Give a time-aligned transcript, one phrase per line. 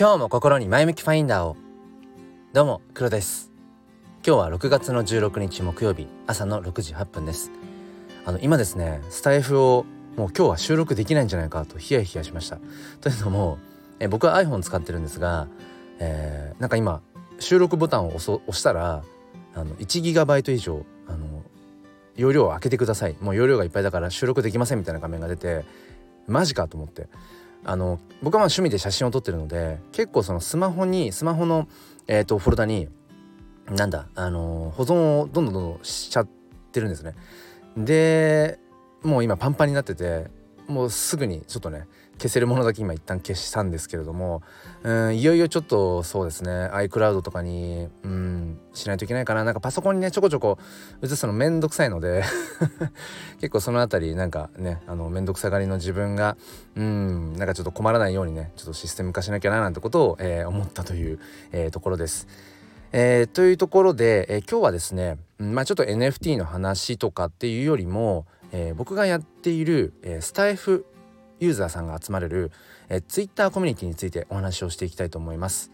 [0.00, 1.58] 今日も心に前向きファインダーを。
[2.54, 3.52] どうも黒です。
[4.26, 7.50] 今日は6月の16日木曜日朝の6時8分です。
[8.24, 9.84] あの今ですねスタイフを
[10.16, 12.56] もう今日は収録できないんじゃないかとヒヤヒヤしました。
[13.02, 13.58] というのも
[13.98, 15.48] え僕は iPhone 使ってるんですが、
[15.98, 17.02] えー、なんか今
[17.38, 19.04] 収録ボタンを押したら
[19.54, 21.42] あの 1GB 以上あの
[22.16, 23.16] 容量を開けてください。
[23.20, 25.66] もう容量がいっぱいだから収録できませんみたいな画面が出て
[26.26, 27.06] マジかと思って。
[27.64, 31.68] あの僕はまあ趣味で写真を撮ってるので結構そのスマホにスマホの、
[32.06, 32.88] えーと、フォルダに
[33.68, 36.28] なんだあの保存をどんどんどんどんしちゃっ
[36.72, 37.14] てるんですね。
[37.76, 38.58] で
[39.02, 40.26] もう今パンパンになってて
[40.66, 41.86] もうすぐにちょっとね
[42.20, 44.42] 消せるものだけ今一旦消したんですけれども
[44.82, 50.58] うんいよいよちょっとそうですね iCloud とかにうんしないといけないかななんかパソコンにねちょこちょこ
[51.02, 52.22] 映すのめんどくさいので
[53.40, 56.36] 結構その辺りなんかねあのめんどくさがりの自分が
[56.76, 61.18] うんなんかちょっと困らないようにねちょっとシステム化しなきゃななんてことを、えー、思ったという、
[61.52, 62.28] えー、ところです。
[62.92, 70.84] えー、というところで、え今日はですね、まあ、ちょっと NFT の話とかっていうよりも、え僕がやっている、えスタイフ
[71.40, 72.52] ユーザーさんが集まれる、
[72.88, 75.70] えー、Twitter コミュニティについてお話をしていきたいと思います。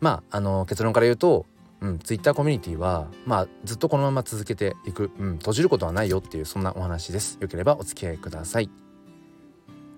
[0.00, 1.46] まああの結論から言うと、
[1.80, 7.38] うん、Twitter コミュニティはまあずっとこのまま続けていく、うん、閉じることはないよっていうそんなお話です。
[7.40, 8.70] よければお付き合いください。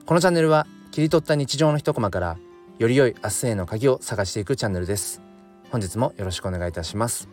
[0.06, 2.39] このチャンネルは切り取った日常の一コマから
[2.78, 5.20] より良い明日への鍵を探していくチャンネルです。
[5.70, 7.28] 本日もよろしくお願いいたします。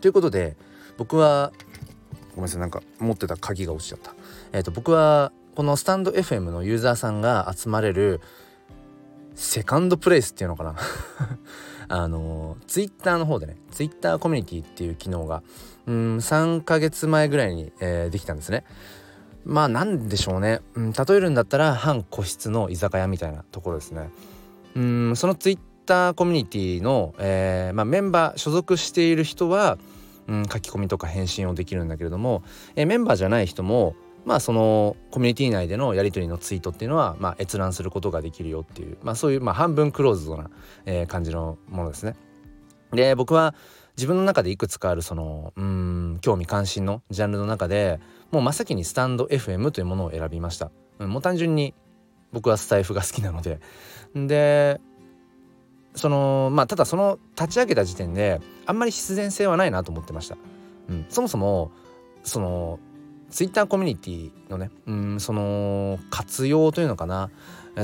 [0.00, 0.56] ということで
[0.96, 1.52] 僕は
[2.36, 4.14] ごめんなさいなんか持ってた鍵が落ちちゃった。
[4.52, 8.20] えっ、ー、と僕はこのスタンド FM のユーザーさんが集まれる
[9.34, 10.76] セカンドプレイスっていうのかな？
[11.90, 15.42] あのツイッターの方でねツイッターコミュニティっていう機能が
[15.88, 18.62] うん3ヶ月前ぐらいに、えー、できたんですね。
[19.44, 24.10] まあなんでしょうね、うん、例えるんだったら半個室の居酒屋みたいなところですね。
[24.76, 29.76] うんそのツイッターコミュニティの、えーまあ、メンバー所属している人は、
[30.28, 32.44] うん、書き込みとか返信をできるんだけれども、
[32.76, 33.96] えー、メンバーじゃない人も
[34.28, 40.50] まあそのコミュニティ内でのやり取りのツイートっていうのはまあ閲覧することができるよっていうまあそういうまあ半分クローズドな、
[40.84, 42.14] えー、感じのものですね。
[42.92, 43.54] で僕は
[43.96, 48.00] 自分の中でいくつかあるそのうん興味関心のジャンルの中で
[48.30, 50.70] もう真っ先にスタンド FM というものを選びました。
[50.98, 51.72] うん、もう単純に
[52.30, 53.60] 僕はスタイフが好きなので
[54.14, 54.78] で
[55.94, 60.36] そのまあただその立ち上げた時点であんまり必然性はないなと思ってました。
[60.90, 61.72] うん、そもそも
[62.24, 62.78] その
[63.30, 67.30] ツイッターコミュニティのねうんその活用というのかな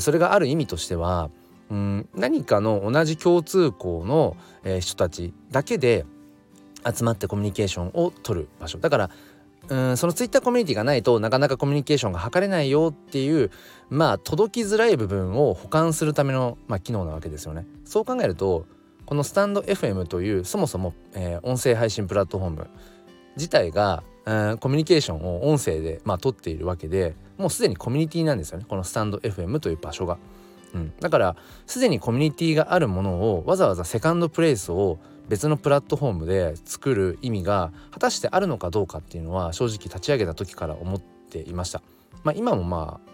[0.01, 1.31] それがある意味としては
[1.71, 6.05] うん何かの同じ共通項の、えー、人たちだけで
[6.87, 9.11] 集まってコミュニケーションを取る場所だから
[9.69, 13.51] うんそのツイッターコミュニティがないとなかなかコミュニケーションが図れないよっていう
[13.89, 17.67] まあ届きづらい部分を補完するための、まあ、機能なわけですよね。
[17.85, 18.67] そう考えると
[19.07, 22.71] このスタンド FM というそもそも、えー、音声配信プラットフォーム
[23.37, 30.19] 自体がえコミュニケーションを音声で、まあ、取っているわけでもうすでにコミュニティなんですよねこのスタンド FM という場所が。
[30.75, 31.37] うん、だから
[31.67, 34.99] すでにコミュニティがあるものをわざわざセカンドプレイスを
[35.29, 41.81] 別のプラットフォームで作る意味が果たしてあるのかどうかっていうのは正直立ち上げた時から思っていました。
[42.25, 43.11] まあ、今もまあ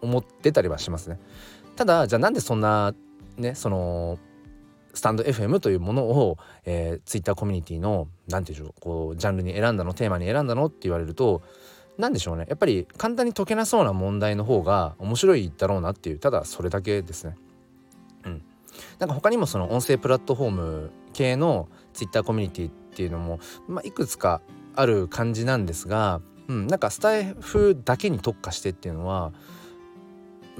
[0.00, 1.20] 思ってたりはしますね。
[1.76, 2.94] ただじゃあなんでそんな
[3.36, 4.18] ねその
[4.94, 11.42] スタンド FM というものを、えー、ツイッターコミュニティの何て言うんでしょうこうジャンルに選んだのテーマに選んだのって言われると
[11.98, 12.46] 何でしょうね。
[12.48, 17.36] やっぱり簡単に解けなそうな問題の方が面白いだろうなっていうただそれだけですね。
[18.24, 18.42] うん、
[18.98, 24.40] なんか他にもその音声プラットフォーム系のツイッターコミュニティっていうのも、まあ、いくつか
[24.74, 29.32] ある感じなんですが、うん、なんかスタイフだけに特化してっていうのは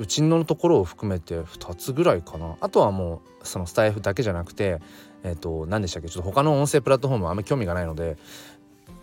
[0.02, 2.56] うちのところを含めて2つぐらいかな。
[2.60, 4.80] あとはもうそのスタイフだけじゃなくて
[5.22, 6.08] えっ、ー、と何でしたっけ？
[6.08, 8.16] ちょっと他の音声プラットフォームあんまり興味がないので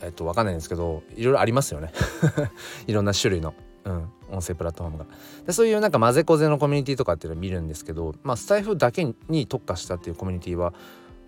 [0.01, 1.93] えっ、ー、と分かんないんですけどいろいろありますよね。
[2.85, 3.53] いろんな種類の。
[3.85, 5.05] うん、音声プラットフォームが。
[5.47, 10.73] でそういうなんか混ぜこぜのコミュニティとかっていうのを見るんですけどまあスタイフだけに特化したっていうコミュニティは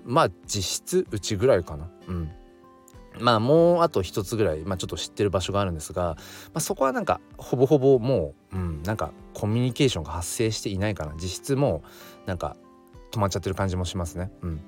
[0.04, 1.90] まあ実質うちぐらいかな。
[2.10, 2.30] うん。
[3.20, 6.16] まあもうあと一つぐらい、まあ、ちょっと知ってる場所があるんですが、ま
[6.56, 11.84] あ、そこはなんかほぼほぼもう、うん、なんかコミュニケーションが発生していないかな実質も
[12.26, 12.56] うなんか
[13.12, 14.32] 止まっちゃってる感じもしますね。
[14.42, 14.62] うん、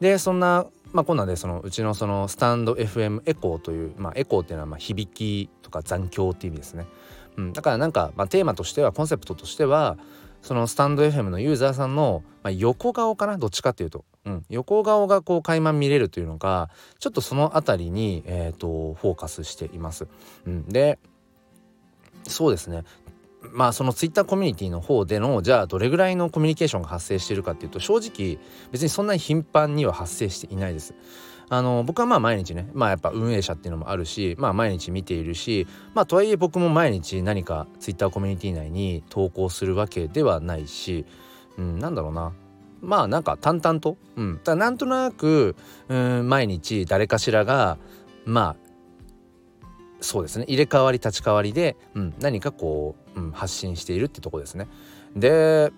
[0.00, 6.86] でそんなまあこんなんでそのうちのそのスタンド FM エコーという、まあ、エコーっていうのはまあ響きとか残響っていう意味ですね。
[7.36, 9.98] うん、だからなんか、まあ、テーマとしてはコンセプトとしては
[10.42, 13.38] そのスタンド FM のユーザーさんの、まあ、横顔かな？
[13.38, 20.06] どっちかっていうと、うん、横顔がこう垣間見れるというのがちょっとその辺りに、えーと、フォーカスしています。
[20.46, 20.98] うん、で
[22.26, 22.84] そうですね。
[23.52, 28.38] まあそのツイッターコミュニティの方でのじゃあどれぐらいのコミュニケーションが発生しているかっていうと正直
[28.70, 30.94] 別にそんなに頻繁には発生していないです。
[31.52, 41.04] あの僕はまあ毎日ねまあやっぱ運営者っていうのもあるしまあ毎日見ているしまあとはいえ僕も毎日何かツイッターコミュニティ内に投稿するわけではないし、
[41.58, 42.32] うん、なんだろうな。
[42.80, 45.54] まあなんか淡々と、うん、だなんとなく、
[45.88, 47.76] うん、毎日誰かしらが
[48.24, 48.70] まあ
[50.00, 50.46] そうですね。
[50.48, 54.68] 入れ替わり立ち替わりで、うん、何かこう、うん、発信しているってとこですね。
[55.16, 55.72] で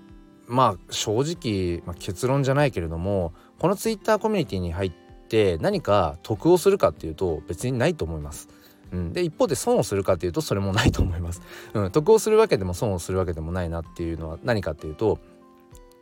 [0.46, 5.01] まあ正直、まあ、結論じゃないけれどもこのツイッターコミュニティに入って
[5.32, 8.50] て何か得をするかっていうと別にないと思います。
[8.92, 11.40] うん、で一方で損をするかっていうとそれもないと思います。
[11.72, 15.18] うん、得をするわけでも損をするわけでもないなっていうのは何かっていうと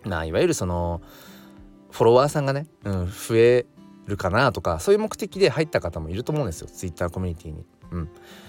[0.05, 1.00] まあいわゆるその
[1.93, 3.67] フォロワーさんがね、うん、増え
[4.09, 7.65] るかなとかそういう目的で入った方もいると思うんですよツイッターコミュニティに。
[7.93, 8.09] うん、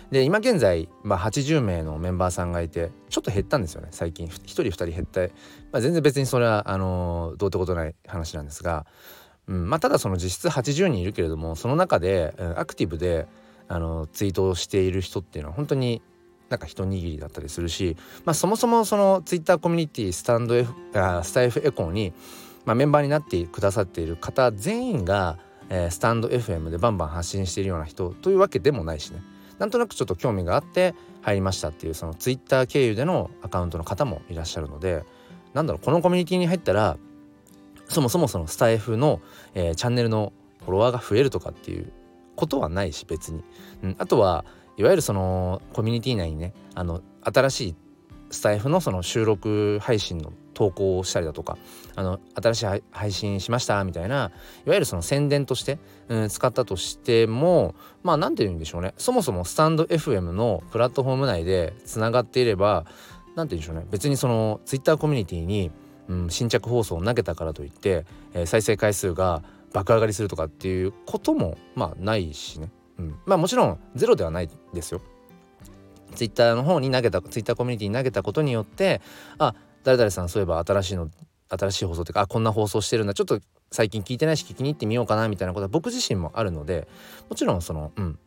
[0.09, 5.31] で今現在、まあ、80名のメンバーさんがいてちょっと減ったんですよね最近1人2人減って、
[5.71, 8.85] まあ、全然別にそれはあのー、どうってことない話なんですが、
[9.51, 13.27] うんまあ、ただその実質80人いるけれどもその中で、うん、アクティブで
[13.67, 16.01] あのツイートをしている人っていうのは本当に
[16.49, 17.95] なんか一握りだったりするし、
[18.25, 22.13] まあ、そもそもそのツイッターコミュニティスタンド F あスタイフエコーに、
[22.65, 25.37] まあ、メンバーになってくださっている方全員が
[25.71, 29.23] えー、スタンド FM でバンバン発信しているような人というわけでもないしね。
[29.57, 35.05] なんとなくちょっと興味があって入りましたっていうその Twitter 経由でのアカウントの方もいらっしゃるので
[35.53, 36.97] なんだろうこのコミュニティに入ったら
[37.91, 39.21] そもそもそのスタイフの、
[39.53, 41.91] えー、チャンネルのフォロワーが増えるとかっていう
[42.35, 43.43] ことはないし別に、
[43.83, 44.45] うん、あとは
[44.77, 47.75] いわゆるそのコミュニティ内にねあの新しい
[48.29, 51.57] スタイフのその収録配信の投稿をしたりだとか
[51.95, 54.31] あの新しい配信しましたみたいな
[54.65, 58.93] いわゆるその宣伝として、うん、使ったとしてもまあ何て言うんでしょうね。
[58.97, 62.85] そもそもスタンド FM のプラットフォーム内でつながっていれば
[63.35, 63.85] 何て言うんでしょうね。
[63.91, 65.71] 別にその Twitter コミュニティに、
[66.11, 69.41] うん、新着放送を投げたからといって、えー、再生回数が
[69.71, 72.69] 爆上がりするとかっていうこともまあないしね、
[72.99, 75.01] うん、まあもちろんゼロではないですよ。
[76.13, 78.99] ツイッターの方に投げたツイッターコミュニティに投げたことによって
[79.37, 81.09] あ誰々さんそういえば新しいの
[81.47, 83.39] 新しい放送っていうかあこんな放送してるんだちょっと
[83.71, 86.89] 最近聞いてないし聞きに行ってみようかなみたいなことは僕自身もあるので
[87.29, 88.19] もちろんそのうん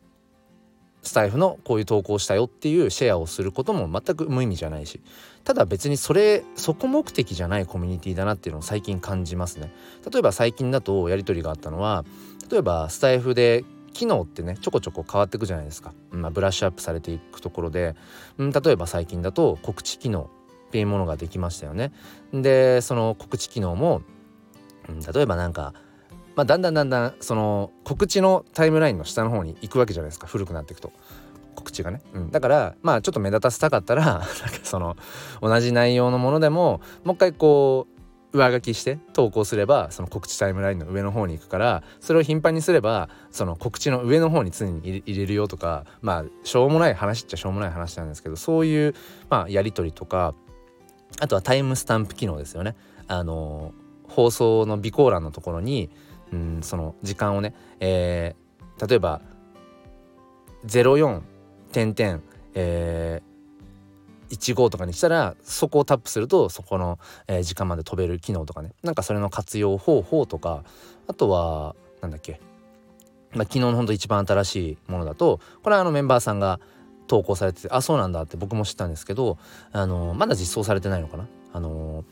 [1.05, 5.01] スタイフのこういう投稿したよっていうシェアをすることも全く無意味じゃないし
[5.45, 9.73] ただ別にそれそこ目的じゃないコミュニティだなっていうのを最近感じますね
[10.11, 12.05] 例えば最近だとやり取りがあったのは
[12.51, 17.95] 例えばスタイフで機能ってねちょこちょこ変わっていくじゃないですか、まあ、ブラッシュアップされていくところで、
[18.39, 20.31] うん、例えば最近だと告知機能
[20.69, 21.93] っていうものができましたよね。
[22.33, 24.03] でその告知機能も、
[24.89, 25.73] うん、例えばなんか、
[26.37, 30.93] まあ、だんだんだんだんその告知のタイムラインの下の方に行くわけじゃないですか古くなっていくと。
[31.55, 34.27] 告知がね、うん、だからまあちょっと目立たせたかったらなんか
[34.65, 34.97] その
[35.41, 37.87] 同じ内容のものでももう一回こ
[38.33, 48.95] う上書きして投稿すればその告知タイムラインの上の方に行くからそれを頻繁にすればその告知の上の方に常に入れるよとかまあしょうもない話っちゃしょうもない話なんですけどそういう
[49.31, 50.35] まあやり取りとか
[51.21, 52.75] あとはタイムスタンプ機能ですよね。
[53.07, 53.73] あの
[54.09, 55.91] 放送の備考欄のところに、
[56.35, 59.21] ん、その時間をね、えー、例えば
[60.67, 61.23] 04
[61.73, 62.21] 点々、
[62.55, 68.73] えー、15とかにしたらそこをタップするとそこの、えー、時間まで飛べる機能とかね。
[68.83, 70.64] なんかそれの活用方法とか
[71.07, 72.41] あとはなんだっけ、
[73.33, 76.61] まあ、昨日のほんと一番新しいものだとこれはあのメンバーさんが
[77.07, 79.38] 投稿されててあそうなんだって僕も知ったんですけど
[79.73, 81.26] あのまだ実装されてないのかな。
[81.53, 82.05] あの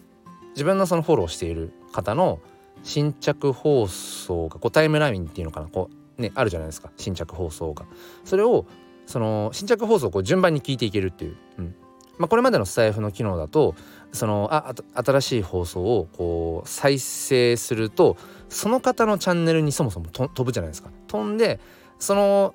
[0.51, 2.41] 自分のそのフォローしている方の
[2.83, 6.91] 新着放送がこうタイムラインっていうのかなこうねあるじゃないですか。
[6.97, 7.87] 新着放送が。
[8.25, 8.67] それを
[9.07, 11.75] その新着放送をこう順番に聞いていけるっていう、うん。
[12.19, 13.75] まあ、これまでのスタイフの機能だと
[14.13, 18.17] そのあ新しい放送をこう再生すると
[18.49, 20.91] その方のチャンネルにそもそも飛ぶじゃないですか。
[21.09, 21.59] 飛んで
[21.99, 22.55] その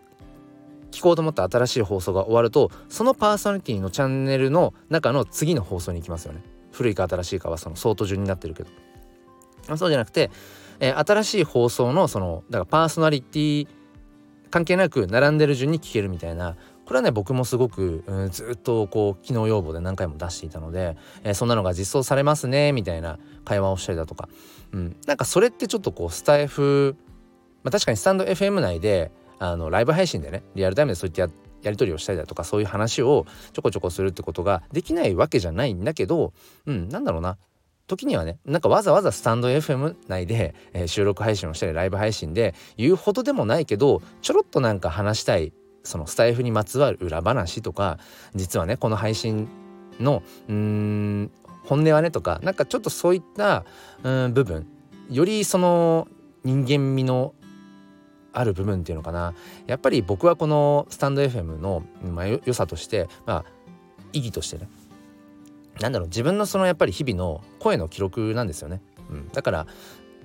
[0.91, 6.43] 聞こうと思った新しい放送が終わるとそのパーソナリティのチャンネルの中の次の放送に行きますよね。
[6.71, 8.69] 古いか新しいかはその相当順になってるけど。
[9.75, 10.31] そうじゃなくて、
[10.79, 13.67] えー、新しい放送のそのだからパーソナリティ
[14.49, 16.55] 関係なく並んでる順に聞けるみたいな
[16.85, 24.29] これはね僕もすごく、うん、ずっとこう機能要望で何回も出していたので、えー、そんなのが実装されますねみたいな会話をしたりだとか、
[24.71, 26.95] うん、なんかそれってちょっとこうスタイフ
[27.63, 31.29] まあ確かにスタンド FM 内であのライブ配信でねリアルタイムでそういったや
[31.63, 36.31] やり取りをしたりだとかそういう話をちょこちょこするってことができないわけじゃないんだけど
[36.65, 37.37] うんなんだろうな。
[37.87, 45.53] 時にはねなんかわざわざスタンド FM 内で、えー、収録配信をしたりライブ配信で言うほどでもないけどちょろっとなんか話したい
[45.83, 47.97] そのスタイフにまつわる裏話とか
[48.35, 49.47] 実はねこの配信
[49.99, 51.31] のうん
[51.63, 53.65] 本音はねとかなんかちょっとそういった
[54.03, 54.67] うん部分
[55.09, 56.07] よりその
[56.43, 57.33] 人間味の
[58.33, 59.33] ある部分っていうのかな。
[59.65, 63.45] やっぱり僕はこのスタンド FM の、まあ、良さとしてまあ
[64.13, 64.69] 意義としてね
[65.79, 69.67] なんだろう自分のそのやっぱり日々の声の記録なんですよね、うん、だから、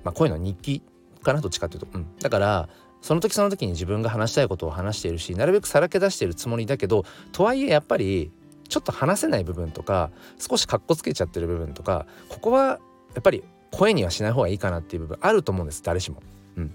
[0.05, 0.83] まあ、声の日記
[1.23, 2.69] かなどっちかっていうと、うん、だから
[3.01, 8.31] その時その時に自分が話したいことを話しているしなるべくさらけ出しているつもりだけどとはいえやっぱり
[8.69, 12.79] ちょっと話せない部分とか少しかっこつけちゃってる部分とかここは
[13.15, 16.23] やっぱり声にはしない方がいいかなっていう部分あると思うんです誰しも。
[16.57, 16.75] うん、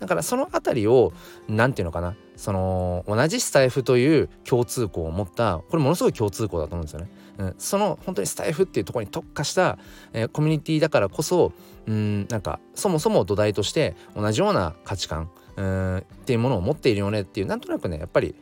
[0.00, 1.12] だからその辺りを
[1.48, 7.10] 何て言うのかなその同じスタイフという共通項を持ったこれものすごい共通項だと思うんですよね。
[7.38, 9.78] うん、その本当にスタイフっていうところに特化した、
[10.12, 11.52] えー、コミュニティだからこそ
[11.86, 18.34] うんなんかそもそも土台として同じような価値観うんっていうものを持っているよねっていうなんとなくねやっぱり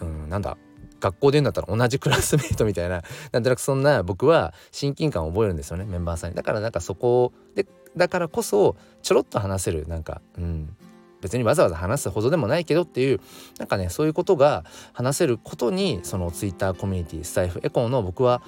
[0.00, 0.56] うんなんだ
[1.02, 6.36] 学校で言うんだったら同じクラスメートみたいな なんとなくそんな僕は親近感を覚えるんですよねメンバーさんに。
[6.36, 7.66] だからなんかそこで
[7.96, 10.76] だからこそちょろっと話せるなんかうん。
[11.20, 13.20] 別にわざわざ話すほどでもないけどっていう
[13.56, 18.42] なんかねそういうことが話せることにそのツイッターコミュニティスタイフエコーの僕は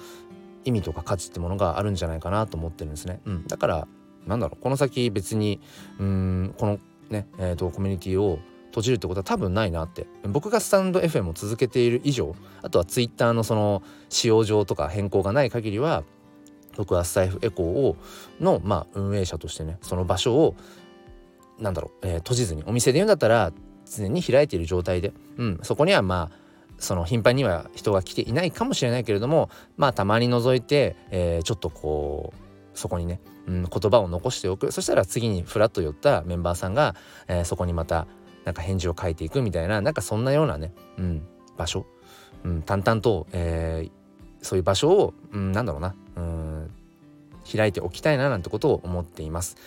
[0.65, 3.21] 意味とか価値ってものがあるんじゃないかなと思ってるんですね。
[3.23, 3.87] うん、だから
[4.27, 5.61] なんだろうこの先別に
[5.99, 8.39] うんこのねえーと、コミュニティを
[8.75, 10.05] 閉じるってことは多分ないなって。
[10.23, 16.03] 僕がスタンド FM を続けている以上あとはツイッターのその使用上とか変更がない限りは
[16.75, 17.95] 僕はスタイフエコーを
[18.41, 20.55] の、まあ、運営者としてねその場所を
[21.57, 23.53] なんだろう、えー、閉じずにお店で言うんだったら
[23.89, 26.37] 常に開いている状態で、うん、そこにはまあ
[26.77, 34.73] その頻繁には人が来ていないかもしれないけれどもまあたまに覗いて、えー、ちょっとこうそこにね、うん、言葉を残しておく。
[34.73, 36.95] そしたら次にフラッと寄ったメンバーさんが、
[37.29, 38.05] えー、そこにまた
[38.45, 41.85] なんか返事を書いていくみたいななんかそんなようなね、うん、場所、
[42.43, 46.71] うん、淡々と、えー、そういう場所を、うん、なんだろうな、うん、
[47.51, 49.57] 開いておきたいななんてことを思っています。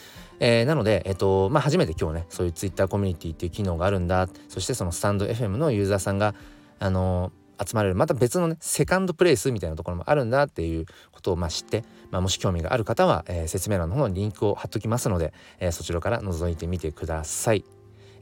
[0.40, 6.36] えー、なので、えっとまあ、初めて今日ねそういう Twitter コミュニティっていう機能があるんだそしてそのスタンド FM のユーザーさんが
[6.78, 7.32] あの
[7.64, 17.64] 集まれるまた別のねセカンドプレイスみたいなところもあるんだっていうことをまあ知って、まあ、もし興味がある方は、えー、説明欄の方にリンクを貼っときますので、えー、そちらから覗いてみてください、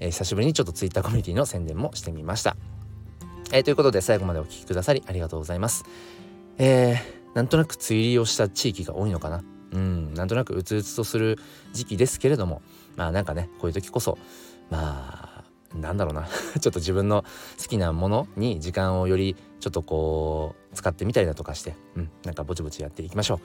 [0.00, 2.56] えー、久しぶりにちょっと Twitter コミュニティの宣伝もしてみました、
[3.52, 5.84] えー、ということで最後までお聴きくださりありがとうございます。
[6.58, 9.42] えー、なんとなく梅雨入りをした地域が多いのかな。
[9.72, 11.38] うんなんとなくうつうつとする
[11.72, 12.62] 時期ですけれども。
[12.96, 14.16] まあなんかねこういう時こそ
[14.70, 15.44] まあ
[15.76, 16.26] なんだろうな。
[16.60, 17.24] ちょっと自分の
[17.60, 23.40] 好きなものに時間をよりちょっとこう使ってみたりだとかして、うん、なんかぼちぼちやっていきましょう。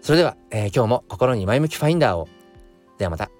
[0.00, 2.28] それでは、えー、今日も心に前向きファインダーを。
[2.98, 3.30] ではまた。